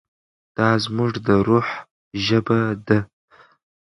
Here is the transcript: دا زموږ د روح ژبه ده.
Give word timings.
دا 0.57 0.69
زموږ 0.83 1.11
د 1.25 1.27
روح 1.47 1.67
ژبه 2.25 2.59
ده. 2.87 2.99